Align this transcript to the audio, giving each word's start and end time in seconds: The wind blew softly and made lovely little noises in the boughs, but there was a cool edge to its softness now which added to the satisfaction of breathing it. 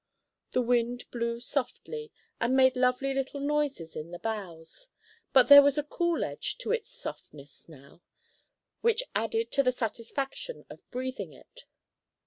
The 0.53 0.63
wind 0.63 1.03
blew 1.11 1.39
softly 1.39 2.11
and 2.39 2.57
made 2.57 2.75
lovely 2.75 3.13
little 3.13 3.39
noises 3.39 3.95
in 3.95 4.09
the 4.09 4.17
boughs, 4.17 4.89
but 5.31 5.43
there 5.43 5.61
was 5.61 5.77
a 5.77 5.83
cool 5.83 6.23
edge 6.23 6.57
to 6.57 6.71
its 6.71 6.89
softness 6.89 7.69
now 7.69 8.01
which 8.81 9.03
added 9.13 9.51
to 9.51 9.61
the 9.61 9.71
satisfaction 9.71 10.65
of 10.71 10.89
breathing 10.89 11.33
it. 11.33 11.65